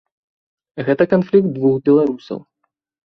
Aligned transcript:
Гэта 0.87 1.07
канфлікт 1.13 1.49
двух 1.59 1.75
беларусаў. 1.91 2.39